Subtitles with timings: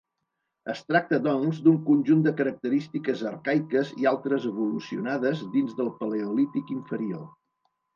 [0.71, 7.27] Es tracta, doncs, d'un conjunt de característiques arcaiques i altres evolucionades dins del paleolític inferior.